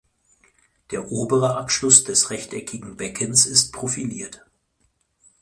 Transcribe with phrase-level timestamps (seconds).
[0.89, 4.43] Der obere Abschluss des rechteckigen Beckens ist profiliert.